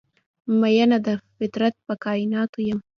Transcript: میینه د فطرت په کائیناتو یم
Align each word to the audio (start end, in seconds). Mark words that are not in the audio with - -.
میینه 0.59 0.97
د 1.07 1.07
فطرت 1.37 1.75
په 1.85 1.93
کائیناتو 2.03 2.59
یم 2.67 2.79